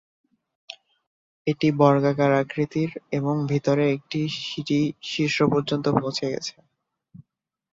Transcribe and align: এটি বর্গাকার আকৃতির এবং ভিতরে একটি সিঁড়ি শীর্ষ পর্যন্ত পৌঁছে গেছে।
এটি 1.47 1.67
বর্গাকার 1.79 2.31
আকৃতির 2.41 2.89
এবং 3.11 3.35
ভিতরে 3.51 3.83
একটি 3.95 4.19
সিঁড়ি 4.39 4.81
শীর্ষ 5.09 5.37
পর্যন্ত 5.53 5.85
পৌঁছে 5.97 6.25
গেছে। 6.33 6.55